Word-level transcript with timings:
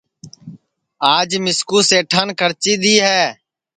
آج 1.15 1.29
مِسکُُو 1.43 1.79
سیٹان 1.89 2.27
کھرچی 2.39 2.73
دؔی 2.81 2.95
ہے 3.05 3.23